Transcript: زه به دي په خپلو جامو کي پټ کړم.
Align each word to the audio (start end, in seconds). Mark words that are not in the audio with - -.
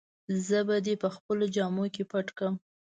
زه 0.47 0.59
به 0.67 0.77
دي 0.85 0.95
په 1.03 1.09
خپلو 1.15 1.45
جامو 1.55 1.85
کي 1.95 2.03
پټ 2.11 2.27
کړم. 2.37 2.55